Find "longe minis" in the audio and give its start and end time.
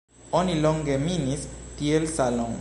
0.63-1.45